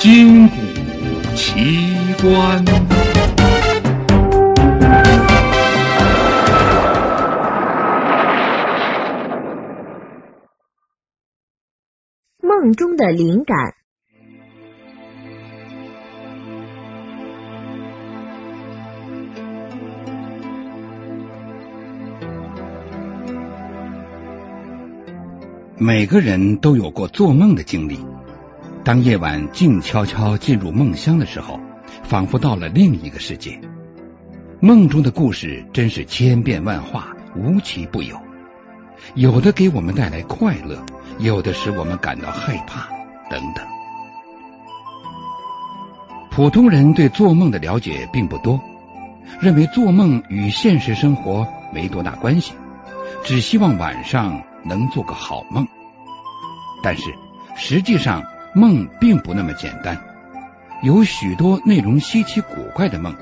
[0.00, 0.56] 金谷
[1.36, 1.76] 奇
[2.22, 2.64] 观。
[12.42, 13.74] 梦中的灵感。
[25.76, 27.98] 每个人都有过做梦的经历。
[28.84, 31.60] 当夜晚静悄悄进入梦乡的时候，
[32.02, 33.60] 仿佛到了另一个世界。
[34.60, 38.20] 梦中的故事真是千变万化，无奇不有。
[39.14, 40.84] 有的给我们带来快乐，
[41.18, 42.88] 有的使我们感到害怕，
[43.30, 43.64] 等等。
[46.30, 48.60] 普通人对做梦的了解并不多，
[49.40, 52.52] 认为做梦与现实生活没多大关系，
[53.24, 54.42] 只希望晚上。
[54.62, 55.66] 能做个好梦，
[56.82, 57.02] 但是
[57.56, 59.96] 实际上梦并不那么简单，
[60.82, 63.14] 有许多内容稀奇古怪的梦，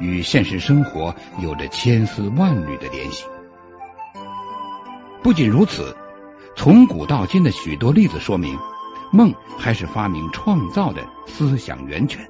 [0.00, 3.24] 与现实生活有着千丝万缕的联系。
[5.22, 5.96] 不仅如此，
[6.56, 8.58] 从古到今的许多例子说明，
[9.12, 12.28] 梦还是发明创造的思想源泉。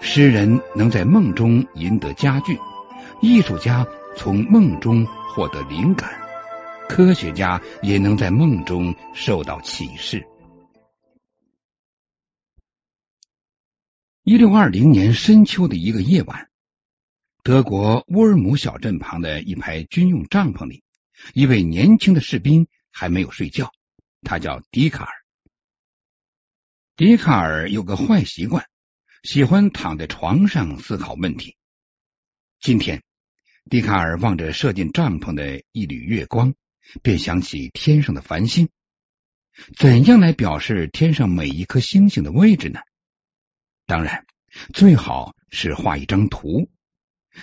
[0.00, 2.58] 诗人能在梦中赢得佳句，
[3.20, 6.10] 艺术家从梦中获得灵感。
[6.88, 10.26] 科学家也能在梦中受到启示。
[14.28, 16.50] 一六二零年深秋的一个夜晚，
[17.44, 20.82] 德国乌尔姆小镇旁的一排军用帐篷里，
[21.32, 23.70] 一位年轻的士兵还没有睡觉。
[24.22, 25.12] 他叫迪卡尔。
[26.96, 28.66] 迪卡尔有个坏习惯，
[29.22, 31.56] 喜欢躺在床上思考问题。
[32.58, 33.04] 今天，
[33.70, 36.52] 迪卡尔望着射进帐篷的一缕月光。
[37.00, 38.70] 便想起天上的繁星，
[39.76, 42.80] 怎样来表示天上每一颗星星的位置呢？
[43.86, 44.26] 当然，
[44.74, 46.68] 最好是画一张图。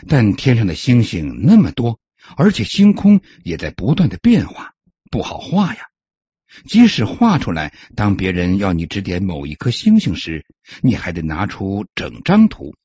[0.07, 1.99] 但天上的星星那么多，
[2.35, 4.73] 而且星空也在不断的变化，
[5.09, 5.87] 不好画呀。
[6.65, 10.45] 即使画出来，当别人要你指点某一颗星星时，
[10.81, 12.75] 你还得拿出整张图，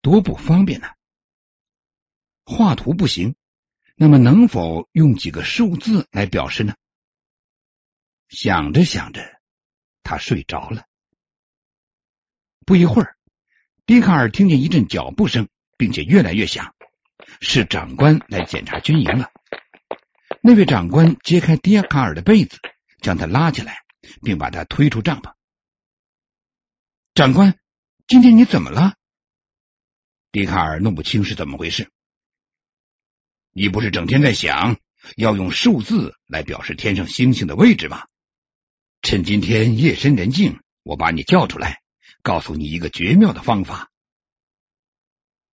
[0.00, 0.88] 多不方便呢。
[2.44, 3.34] 画图不行。
[3.98, 6.74] 那么能否用几个数字来表示呢？
[8.28, 9.40] 想着想着，
[10.02, 10.84] 他睡着了。
[12.66, 13.16] 不一会儿，
[13.86, 16.74] 迪卡尔听见一阵脚步声，并且越来越响，
[17.40, 19.30] 是长官来检查军营了。
[20.42, 22.58] 那位长官揭开迪卡尔的被子，
[23.00, 23.84] 将他拉起来，
[24.22, 25.32] 并把他推出帐篷。
[27.14, 27.56] 长官，
[28.08, 28.96] 今天你怎么了？
[30.32, 31.88] 迪卡尔弄不清是怎么回事。
[33.52, 34.76] 你不是整天在想
[35.14, 38.08] 要用数字来表示天上星星的位置吗？
[39.02, 41.80] 趁今天夜深人静，我把你叫出来，
[42.26, 43.88] 告诉你一个绝妙的方法。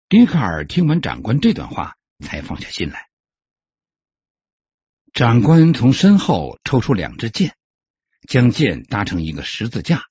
[0.09, 3.09] 笛卡尔听完长官这段话，才放下心来。
[5.13, 7.55] 长官从身后抽出两支箭，
[8.27, 10.01] 将箭搭成一个十字架，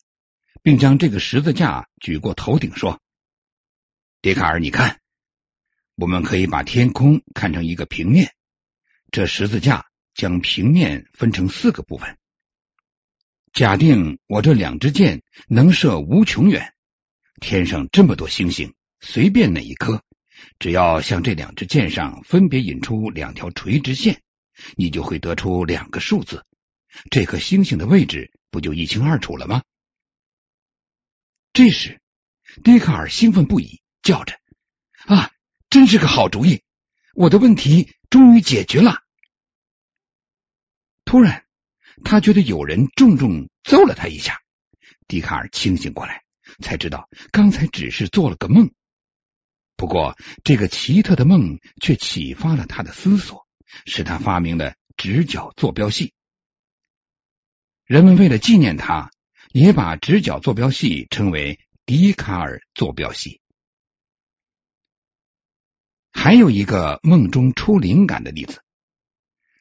[0.62, 3.02] 并将这个十字架举过头顶，说
[4.22, 5.00] ：“笛卡尔，你看。”
[5.98, 8.36] 我们可以把天空看成一个平面，
[9.10, 12.20] 这十字架将平面分成四个部分。
[13.52, 16.72] 假定我这两支箭能射无穷远，
[17.40, 20.02] 天上这么多星星，随便哪一颗，
[20.58, 24.22] 只要向这两支箭上分别引出两条垂直线，
[24.76, 26.46] 你就会得出两个数字。
[27.10, 29.62] 这颗星星的位置不就一清二楚了吗？
[31.52, 32.00] 这时，
[32.64, 34.38] 迪卡尔兴奋不已，叫着
[35.04, 35.30] ：“啊！”
[35.68, 36.62] 真是个好主意！
[37.14, 39.02] 我的问题终于解决了。
[41.06, 41.41] 突然，
[42.04, 44.40] 他觉得有人重重揍了他一下。
[45.08, 46.22] 笛卡尔清醒过来，
[46.60, 48.70] 才知道刚才只是做了个梦。
[49.76, 53.46] 不过，这个奇特的梦却启发了他的思索，
[53.84, 56.14] 使他发明了直角坐标系。
[57.84, 59.10] 人们为了纪念他，
[59.50, 63.40] 也把直角坐标系称为笛卡尔坐标系。
[66.12, 68.62] 还有一个梦中出灵感的例子，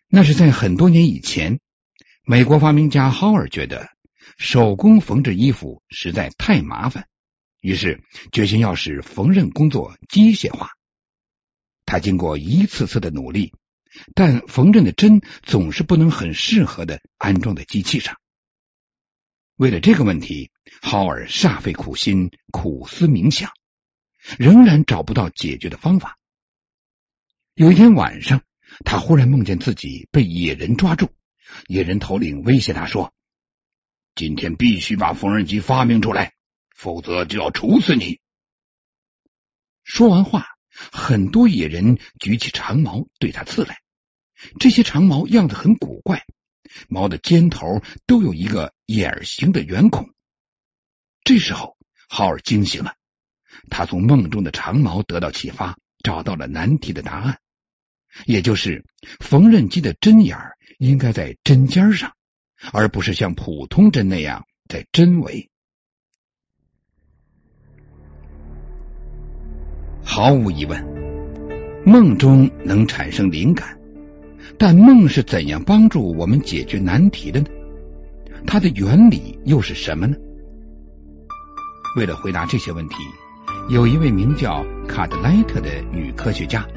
[0.08, 1.60] 那是在很多年以前，
[2.24, 3.90] 美国发明家豪尔觉得
[4.38, 7.08] 手工缝制衣服实在太麻烦，
[7.62, 10.70] 于是决心要使缝纫工作机械化。
[11.84, 13.54] 他经过一次次的努力，
[14.14, 18.18] 但缝纫的针总是不能很适合的安装在机器上。
[19.56, 20.52] 为了这个问题，
[20.82, 23.52] 豪尔煞费苦心，苦思冥想，
[24.38, 26.20] 仍然找不到解决的方法。
[27.56, 28.44] 有一天晚上，
[28.86, 31.10] 他忽然梦见自己被野人抓住。
[31.68, 33.14] 野人头领威胁他说
[34.16, 36.34] ：“今天必须把缝纫机发明出来，
[36.76, 38.20] 否则就要处死你。
[39.84, 40.48] 说完话，
[40.92, 43.82] 很多野人举起长矛对他刺来。
[44.60, 46.26] 这些长矛样子很古怪，
[46.88, 50.14] 矛的尖头都有一个眼形的圆孔。
[51.24, 51.78] 这时候，
[52.10, 52.96] 浩尔惊醒了，
[53.70, 57.40] 他从梦中的长矛得到启发，找到了难题的答案，
[58.26, 58.86] 也就是
[59.20, 62.14] 缝纫机的针眼儿应该在针尖上，
[62.72, 65.52] 而不是像普通针那样在针尾。
[70.04, 70.84] 毫无疑问，
[71.86, 73.78] 梦中能产生灵感，
[74.58, 77.48] 但梦是怎样帮助我们解决难题的呢？
[78.48, 80.18] 它的原理又是什么呢？
[81.96, 82.96] 为了回答这些问题，
[83.70, 86.68] 有一位名叫卡德莱特的女科学家，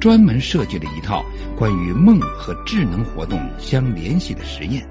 [0.00, 1.24] 专门设计了一套
[1.56, 4.88] 关于梦和智能活动相联系的实验。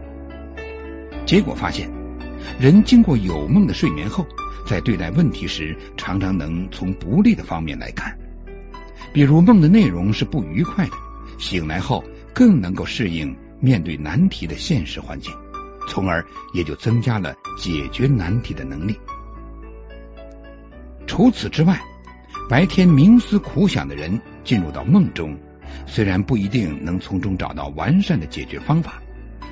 [1.26, 1.90] 结果发现，
[2.60, 4.26] 人经过有梦的睡眠后，
[4.68, 8.18] 在对待问题时，常常能从不利的方面来看，
[9.14, 10.94] 比如梦的内容是不愉快的，
[11.38, 12.04] 醒来后
[12.34, 15.34] 更能够适应面对难题的现实环境，
[15.88, 19.00] 从而也就增加了解决难题的能力。
[21.08, 21.82] 除此之外，
[22.48, 25.36] 白天冥思苦想的人进入到梦中，
[25.88, 29.02] 虽然不一定能从中找到完善的解决方法，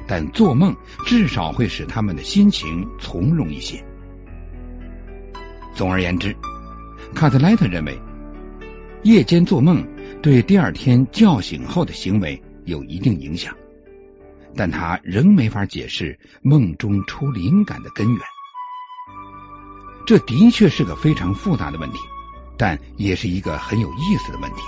[0.07, 0.75] 但做梦
[1.05, 3.83] 至少会使他们的心情从容一些。
[5.73, 6.35] 总而言之，
[7.15, 7.99] 卡特莱特认为，
[9.01, 9.83] 夜间做梦
[10.21, 13.55] 对第二天叫醒后的行为有一定影响，
[14.55, 18.21] 但他仍没法解释梦中出灵感的根源。
[20.05, 21.97] 这的确是个非常复杂的问题，
[22.57, 24.61] 但也是一个很有意思的问题，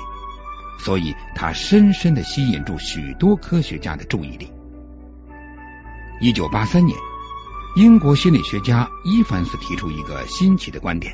[0.80, 4.52] 所以它深深的吸引住许多科学家的注意力。
[6.22, 6.98] 一九八三年。
[7.78, 11.14] 英国心理学家伊凡斯提出一个新奇的观点，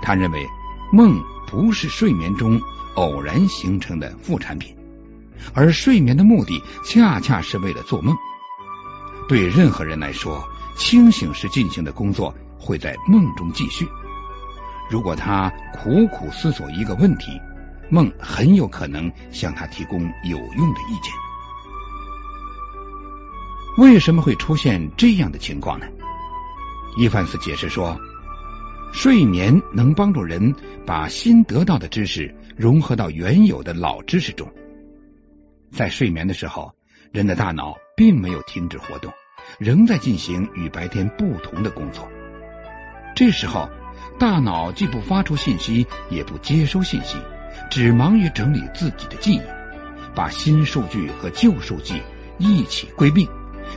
[0.00, 0.46] 他认为
[0.92, 2.60] 梦不是睡眠中
[2.94, 4.76] 偶然形成的副产品，
[5.52, 8.16] 而睡眠的目的恰恰是为了做梦。
[9.26, 13.88] 对任何人来说，清醒时进行的工作会在梦中继续。
[14.92, 17.40] 如果他苦苦思索一个问题，
[17.88, 21.10] 梦很有可能向他提供有用的意见。
[23.78, 25.86] 为什么会出现这样的情况呢？
[26.98, 27.98] 伊凡斯解释说，
[28.92, 30.54] 睡眠能帮助人
[30.84, 34.52] 把新得到的知识融合到原有的老知识中。
[35.70, 36.74] 在睡眠的时候，
[37.12, 39.10] 人的大脑并没有停止活动，
[39.58, 42.06] 仍在进行与白天不同的工作。
[43.16, 43.70] 这时候，
[44.18, 47.16] 大脑既不发出信息，也不接收信息，
[47.70, 49.42] 只忙于整理自己的记忆，
[50.14, 52.02] 把新数据和旧数据
[52.38, 53.28] 一起归并。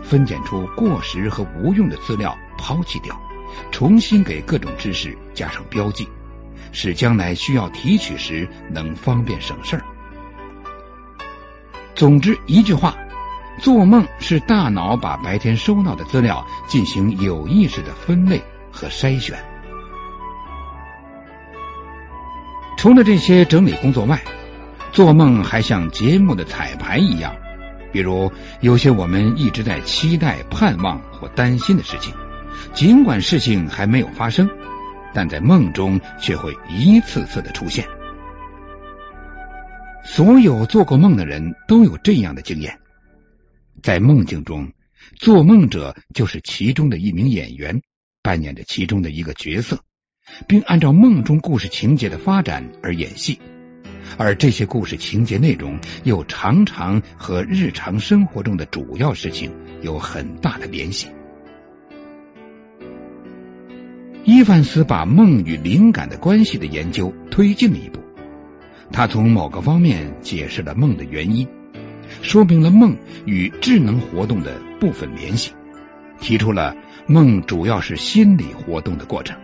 [0.03, 3.19] 分拣出过时和无用的资料，抛弃掉，
[3.71, 6.07] 重新给各种知识加上标记，
[6.71, 9.83] 使将来需要提取时能方便省事儿。
[11.95, 12.95] 总之一句话，
[13.59, 19.41] 做梦是大脑把白天收到的资料进行有意识的分类和筛选。
[22.85, 24.21] 除了这些整理工作外，
[24.91, 27.35] 做梦还像节目的彩排一样。
[27.91, 32.13] 比如，有些我们一直在期待、盼望或担心的事情，
[32.75, 34.47] 尽管事情还没有发生，
[35.15, 37.87] 但在梦中却会一次次的出现。
[40.03, 42.77] 所有做过梦的人都有这样的经验：
[43.81, 44.73] 在梦境中，
[45.15, 47.81] 做梦者就是其中的一名演员，
[48.21, 49.79] 扮演着其中的一个角色，
[50.47, 53.39] 并按照梦中故事情节的发展而演戏。
[54.17, 59.51] 而这些故事情节内容又常常和日常生活中的主要事情
[59.81, 61.07] 有很大的联系。
[64.23, 67.99] 伊凡斯把梦与灵感的关系的研究推进了一步，
[68.91, 71.47] 他从某个方面解释了梦的原因，
[72.21, 75.51] 说明了梦与智能活动的部分联系，
[76.19, 79.37] 提出了梦主要是心理活动的过程。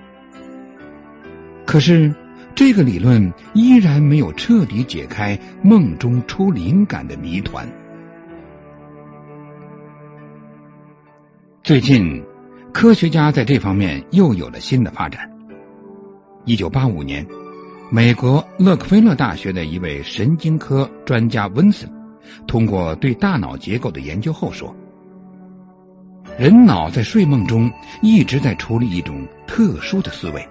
[1.72, 2.13] 可是。
[2.54, 7.66] 这个理论依然没有彻底解开梦中出灵感的谜团。
[11.63, 12.25] 最近，
[12.74, 15.32] 科学家在这方面又有了新的发展。
[16.44, 17.25] 一九八五年，
[17.90, 21.90] 美国勒克菲勒大学的一位神经科专家温森，
[22.48, 24.75] 通过对大脑结构的研究后说，
[26.38, 30.46] 人脑在睡梦中一直在处理一种特殊的思维。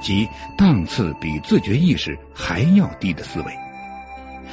[0.00, 3.52] 即档次比自觉意识还要低的思维，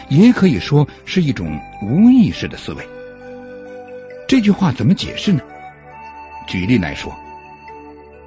[0.10, 2.88] 也可以说是一种无意识的思维。
[4.28, 5.42] 这句话怎么解释呢？
[6.48, 7.16] 举例来说，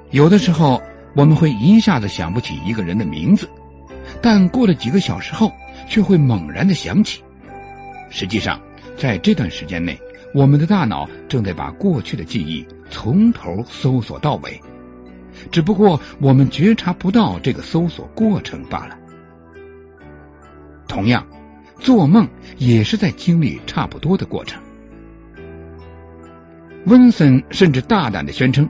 [0.09, 0.81] 有的时候
[1.15, 3.49] 我们会一下子想不起一个人的名字，
[4.21, 5.53] 但过了几个小时后，
[5.87, 7.23] 却会猛然的想起。
[8.09, 8.61] 实际上，
[8.97, 9.99] 在这段时间内，
[10.33, 14.61] 我们的大脑正在把过去的记忆从头搜索到尾，
[15.49, 18.97] 只不过我们觉察不到这个搜索过程罢了。
[20.87, 21.25] 同样，
[21.79, 24.61] 做梦也是在经历差不多的过程。
[26.85, 28.67] 温森甚至大胆的宣称，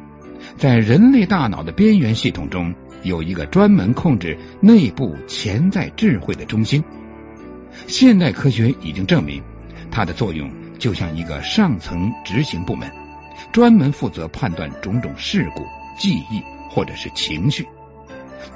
[0.57, 6.83] 在人类大脑的边缘系统中有一个专门控制内部潜在智慧的中心。
[7.87, 9.41] 现代科学已经证明，
[9.89, 12.91] 它的作用就像一个上层执行部门，
[13.53, 15.65] 专门负责判断种种事故、
[15.97, 17.67] 记忆或者是情绪，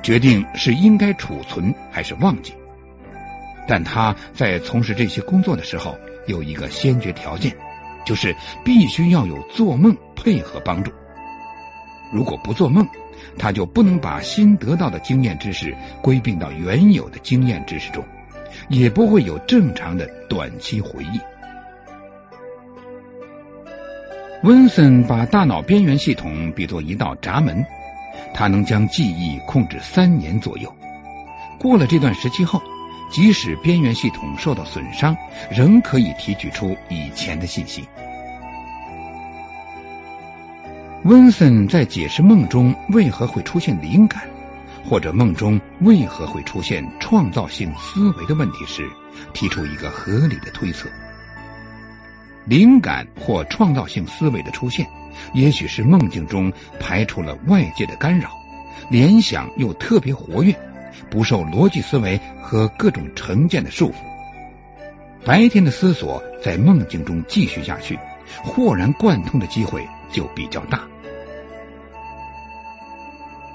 [0.02, 2.54] 决定是应该储存还是忘记。
[3.68, 7.56] 但他在从事这些工作的时候，有一个先决条件。
[8.06, 10.92] 就是必须要有做梦配合帮助。
[12.14, 12.88] 如果不做梦，
[13.36, 18.06] 他就不能把新得到的经验知识归并到原有的经验知识中，
[18.70, 21.20] 也不会有正常的短期回忆。
[24.44, 27.66] 温森把大脑边缘系统比作一道闸门，
[28.36, 30.72] 他能将记忆控制三年左右。
[31.58, 32.62] 过了这段时期后。
[33.12, 35.16] 即使边缘系统受到损伤，
[35.52, 37.88] 仍可以提取出以前的信息。
[41.04, 44.24] 温森在解释梦中为何会出现灵感，
[44.84, 48.90] 或者梦中为何会出现创造性思维的问题时，
[49.34, 50.90] 提出一个合理的推测：
[52.46, 54.88] 灵感或创造性思维的出现，
[55.34, 58.32] 也许是梦境中排除了外界的干扰，
[58.90, 60.56] 联想又特别活跃。
[61.10, 63.96] 不受逻辑思维和各种成见的束缚，
[65.26, 68.00] 白天的思索在梦境中继续下去，
[68.44, 70.82] 豁然贯通的机会就比较大。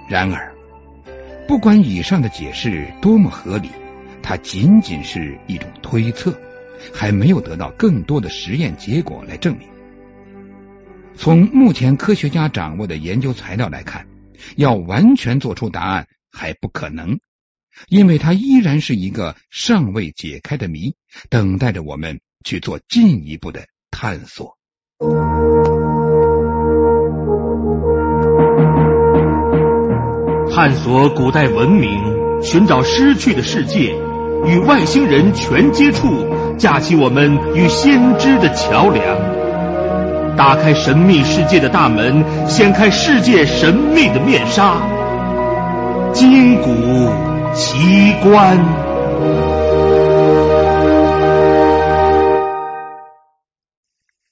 [0.06, 0.52] 然而，
[1.48, 3.70] 不管以上的解释多么合理，
[4.22, 6.38] 它仅仅是一种推测，
[6.92, 9.68] 还没有得到更多的实验结果来证明。
[11.14, 14.06] 从目前科学家掌握的研究材料来看，
[14.56, 17.18] 要完全做出答案还不可能。
[17.88, 20.94] 因为它依然是一个尚未解开的谜，
[21.28, 24.56] 等待着我们去做进一步的探索。
[30.52, 33.94] 探索古代文明，寻找失去的世界，
[34.46, 36.08] 与外星人全接触，
[36.58, 44.76] 架起我们与先知的桥梁，打开神秘世界的大门，掀开世界神秘的面纱，
[46.12, 46.70] 金谷。
[47.52, 48.56] 奇观，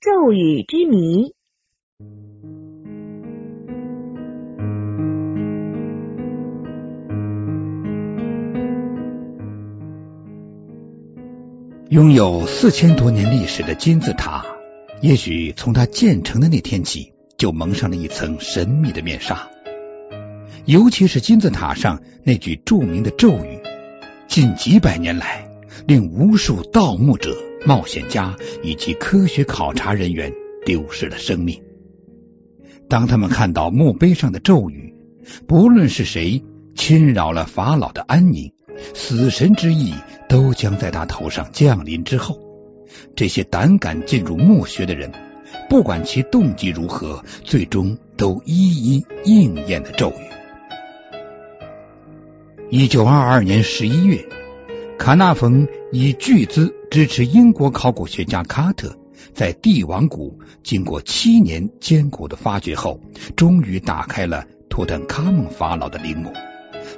[0.00, 1.37] 咒语之谜。
[11.90, 14.44] 拥有四千多年历史的金字塔，
[15.00, 19.48] 也许从它建成的那天起，就蒙上了一层神秘的面纱。
[20.66, 23.60] 尤其是金字塔上那句著名的咒语，
[24.26, 25.48] 近几百年来
[25.86, 30.34] 令无数盗墓者、冒险家以及科学考察人员
[30.66, 31.62] 丢失了生命。
[32.86, 34.94] 当他们看到墓碑上的咒语，
[35.46, 38.52] 不论是谁侵扰了法老的安宁，
[38.94, 39.94] 死神之意
[40.28, 42.38] 都将在他头上降临之后，
[43.16, 45.12] 这些胆敢进入墓穴的人，
[45.68, 50.28] 不管其动机如何，最终都一一应验的咒语。
[52.70, 54.26] 一九二二年十一月，
[54.98, 58.94] 卡纳冯以巨资支持英国考古学家卡特，
[59.32, 63.00] 在帝王谷经过七年艰苦的发掘后，
[63.36, 66.30] 终于打开了图坦卡蒙法老的陵墓，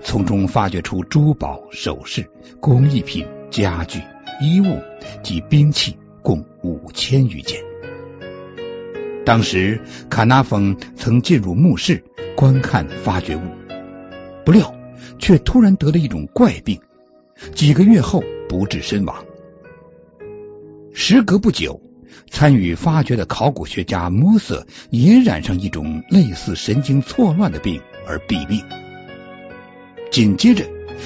[0.02, 2.28] 从中发掘出珠宝、首饰、
[2.60, 4.00] 工艺品、家具、
[4.40, 4.80] 衣物
[5.22, 7.60] 及兵器共五千余件。
[9.24, 12.04] 当时，卡纳峰曾进入墓室
[12.36, 13.42] 观看发掘物，
[14.44, 14.74] 不料。
[15.18, 16.80] 却突然得了一种怪病，
[17.54, 19.24] 几个月后不治身亡。
[20.94, 21.80] 时隔不久，
[22.30, 28.64] 参与发掘的考古学家摩瑟也染上一种类似神经错乱的病而毙命。
[30.10, 30.64] 紧接着，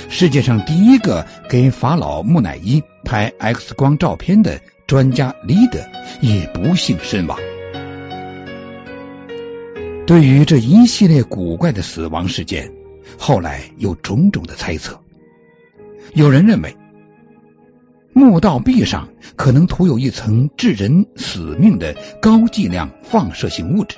[0.09, 5.79] 世界上第一个给法老木乃伊拍 X 光照片的专家李德
[6.23, 7.39] 也不幸身亡。
[10.07, 12.73] 对于这一系列古怪的死亡事件，
[13.19, 15.01] 后来有种种的猜测，
[16.15, 16.77] 有人认为
[18.15, 23.97] 墓道壁上可能涂有一层致人死命的高剂量放射性物质，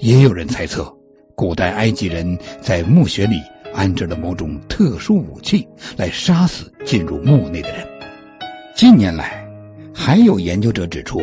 [0.00, 0.96] 也有人猜测
[1.34, 3.42] 古代埃及人在墓穴里
[3.76, 5.68] 安置了某种特殊武器，
[5.98, 7.86] 来杀死进入墓内的人。
[8.74, 9.46] 近年来，
[9.94, 11.20] 还有研究者指出，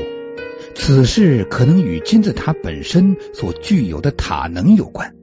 [0.76, 5.16] 此事可能与金字塔本身所具有的塔能有关。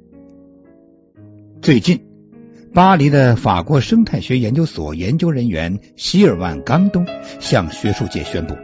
[1.62, 2.04] 最近，
[2.74, 7.06] 巴黎的法国生态学研究所研究人员希尔万·冈东
[7.38, 8.56] 向学术界宣布，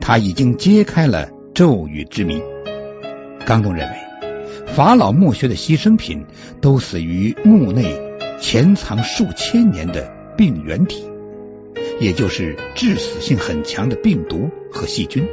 [0.00, 2.42] 他已经揭开了咒语之谜。
[3.46, 4.13] 冈东认为。
[4.66, 6.24] 法老墓穴的牺牲品
[6.60, 7.96] 都死于墓内
[8.40, 11.04] 潜藏数千年的病原体，
[12.00, 15.26] 也就是致死性很强的病毒和细菌。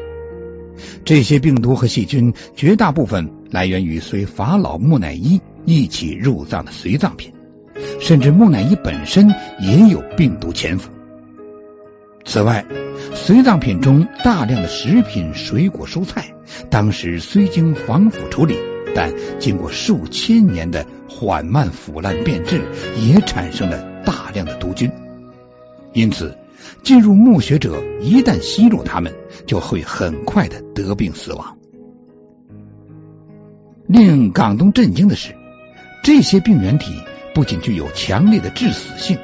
[1.04, 7.34] 这些病毒和细菌绝大部分来源于随法老木乃伊一起入葬的随葬品，
[8.00, 10.92] 甚至木乃伊本身也有病毒潜伏。
[12.24, 12.66] 此外，
[13.16, 16.34] 随葬品中大量的食品、水果、蔬菜，
[16.70, 18.56] 当时虽经防腐处理。
[18.94, 22.62] 但经过数千年的缓慢腐烂变质，
[23.00, 24.92] 也产生了大量的毒菌。
[25.94, 26.38] 因此，
[26.84, 29.14] 进入墓穴者一旦吸入它们，
[29.46, 31.58] 就会很快的得病死亡。
[33.88, 35.36] 令港东震惊的是，
[36.04, 36.94] 这些病原体
[37.34, 39.18] 不仅具有强烈的致死性，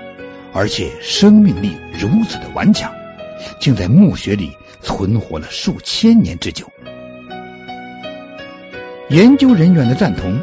[0.54, 2.94] 而且生命力如此的顽强，
[3.60, 6.70] 竟在墓穴里存活了数千年之久。
[9.10, 10.42] 研究人员的赞同，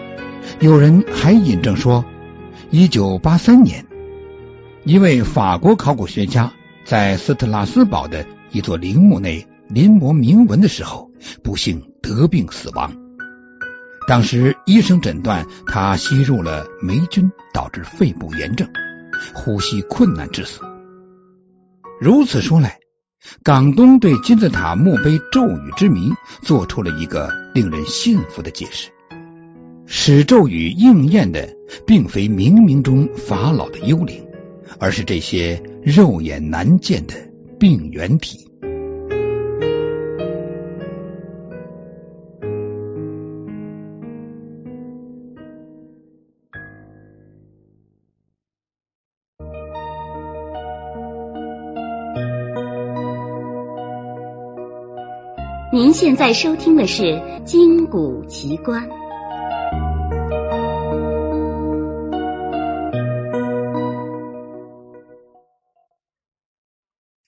[0.59, 2.03] 有人还引证说，
[2.71, 3.85] 一九八三年，
[4.85, 6.51] 一位法国考古学家
[6.87, 11.11] 在斯特拉斯堡的一座陵墓内临摹铭文的时候，
[11.43, 12.97] 不幸得病死亡。
[14.09, 18.67] 当时医生诊断他吸入了霉菌，导致肺部炎症，
[19.35, 20.61] 呼吸困难致死。
[22.01, 22.84] 如此说来。
[23.43, 26.13] 港东对金字塔墓碑咒语之谜
[26.43, 28.91] 做出了一个令人信服的解释：
[29.87, 31.49] 使咒语应验的，
[31.87, 34.25] 并非冥冥中法老的幽灵，
[34.79, 37.15] 而是这些肉眼难见的
[37.59, 38.49] 病原体。
[55.75, 57.03] 您现在收听的是
[57.43, 58.89] 《金谷奇观》。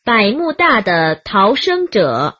[0.04, 2.36] 百慕大的逃生者，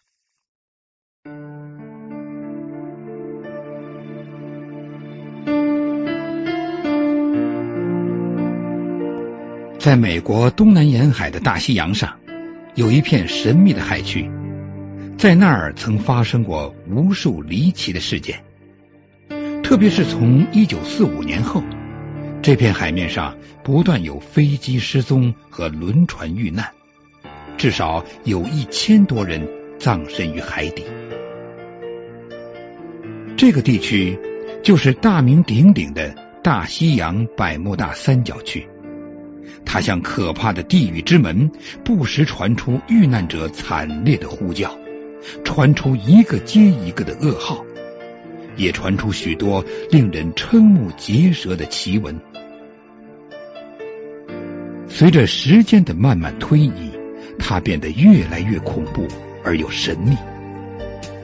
[9.81, 12.21] 在美国东南沿海的大西洋上，
[12.77, 14.31] 有一片神秘的海区。
[15.16, 18.44] 在那儿曾发生过无数离奇的事件，
[19.62, 21.62] 特别是从一九四五年后，
[22.42, 26.70] 这片海面上不断有飞机失踪和轮船遇难，
[27.57, 29.48] 至少有一千多人
[29.79, 30.85] 葬身于海底。
[33.38, 34.18] 这个地区
[34.62, 38.68] 就是大名鼎鼎的大西洋百慕大三角区，
[39.64, 41.50] 它像可怕的地狱之门，
[41.83, 44.76] 不时传出遇难者惨烈的呼叫。
[45.45, 47.65] 传出一个接一个的噩耗，
[48.57, 52.21] 也传出许多令人瞠目结舌的奇闻。
[54.89, 56.91] 随着时间的慢慢推移，
[57.39, 59.07] 它变得越来越恐怖
[59.45, 60.17] 而又神秘。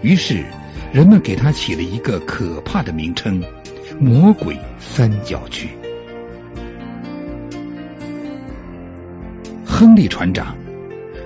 [0.03, 0.45] 于是，
[0.93, 3.43] 人们给它起了一个可怕的名称——
[3.99, 5.69] 魔鬼三角区。
[9.65, 10.55] 亨利船长。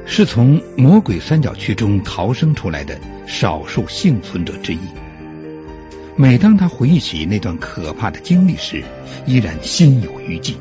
[0.08, 4.78] 是从魔鬼三角区中逃生出来的少数幸存者之一。
[6.16, 8.82] 每当他回忆起那段可怕的经历时，
[9.26, 10.56] 依然心有余悸。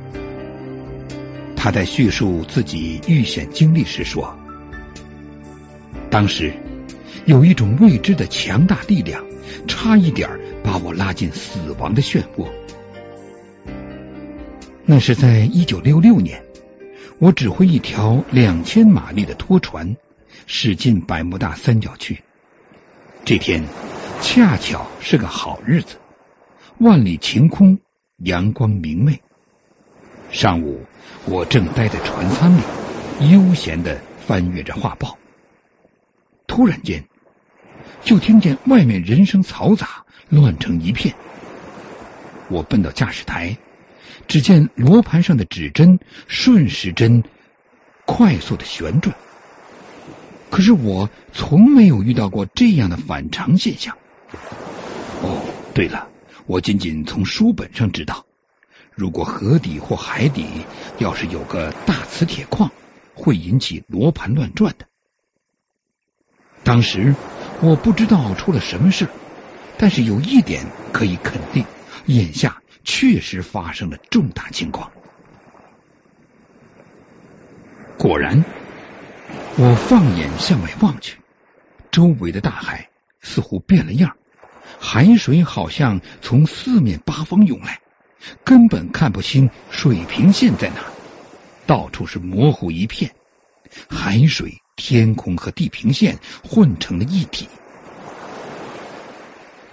[1.55, 4.37] 他在叙述自己遇险经历时说
[6.11, 6.51] ：“当时
[7.25, 9.23] 有一种未知的强大力量，
[9.67, 10.29] 差一点
[10.63, 12.47] 把我拉进死亡的漩涡。
[14.85, 16.43] 那是在一九六六年。”
[17.17, 19.95] 我指挥一条两千马力的拖船
[20.47, 22.21] 驶进百慕大三角区。
[23.23, 23.63] 这天
[24.21, 25.95] 恰巧是个好日子，
[26.77, 27.79] 万里晴空，
[28.17, 29.21] 阳光明媚。
[30.29, 30.85] 上午，
[31.25, 32.61] 我正待在船舱里，
[33.31, 35.17] 悠闲的翻阅着画报。
[36.47, 37.05] 突然间，
[38.03, 41.15] 就听见外面人声嘈杂，乱成一片。
[42.49, 43.57] 我奔到驾驶台。
[44.27, 47.23] 只见罗盘上的指针顺时针
[48.05, 49.15] 快速的旋转，
[50.49, 53.97] 可是我从没有遇到过这样的反常现象。
[55.21, 55.41] 哦，
[55.73, 56.07] 对了，
[56.45, 58.25] 我仅仅从书本上知道，
[58.93, 60.45] 如果河底或海底
[60.97, 62.71] 要是有个大磁铁矿，
[63.13, 64.85] 会引起罗盘乱转的。
[66.63, 67.15] 当时
[67.61, 69.07] 我不知道出了什么事，
[69.77, 71.65] 但是有一点可以肯定，
[72.07, 74.91] 眼下确实发生了重大情况。
[77.97, 78.45] 果然，
[79.57, 81.17] 我放眼向外望去，
[81.91, 84.15] 周围的大海似乎变了样，
[84.79, 87.81] 海水好像从四面八方涌来，
[88.43, 90.85] 根本看不清水平线在哪，
[91.65, 93.15] 到处是模糊一片，
[93.89, 97.47] 海水、天空和地平线混成了一体。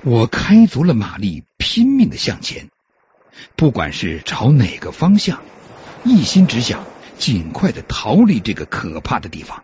[0.05, 2.71] 我开足了马力，拼命的向前，
[3.57, 5.43] 不管是朝哪个方向，
[6.05, 6.85] 一心只想。
[7.19, 9.63] 尽快的逃离这个可怕的地方。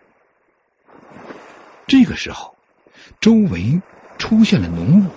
[1.87, 2.55] 这个时候，
[3.19, 3.81] 周围
[4.17, 5.09] 出现了浓雾，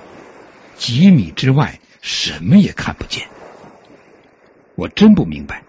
[0.76, 3.28] 几米之外什么也看不见。
[4.74, 5.62] 我真不明白，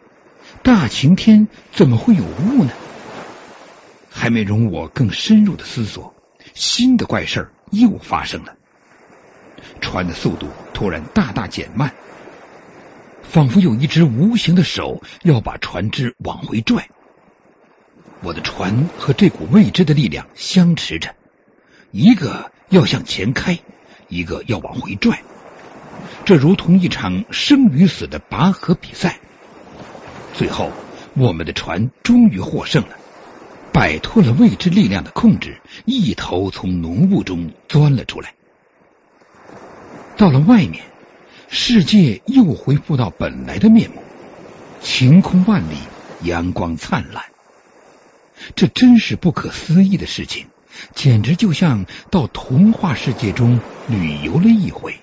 [0.63, 2.71] 大晴天怎么会有雾呢？
[4.09, 6.15] 还没容我更深入的思索，
[6.55, 8.55] 新的怪事又发生了。
[9.79, 11.93] 船的速度突然大大减慢。
[13.33, 16.89] 仿佛有一只无形的手要把船只往回拽，
[18.21, 21.15] 我的船和这股未知的力量相持着，
[21.89, 23.57] 一个要向前开，
[24.07, 25.23] 一个要往回拽，
[26.25, 29.17] 这如同一场生与死的拔河比赛。
[30.35, 30.69] 最后，
[31.15, 32.97] 我们的船终于获胜了，
[33.71, 38.35] 摆脱了未知力量的控制，一头从浓雾中钻了出来，
[40.17, 40.83] 到了外面。
[41.55, 43.97] 世界又恢复到本来的面目
[44.81, 45.75] 晴空万里
[46.23, 47.25] 阳光灿烂。
[48.55, 50.47] 这真是不可思议的事情
[50.95, 54.99] 简直就像到童话世界中旅游了一回。